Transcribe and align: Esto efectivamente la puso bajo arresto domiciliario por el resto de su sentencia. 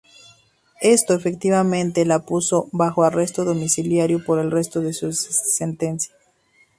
Esto 0.81 1.13
efectivamente 1.13 2.05
la 2.05 2.25
puso 2.25 2.69
bajo 2.71 3.03
arresto 3.03 3.45
domiciliario 3.45 4.25
por 4.25 4.39
el 4.39 4.49
resto 4.49 4.79
de 4.81 4.93
su 4.93 5.13
sentencia. 5.13 6.11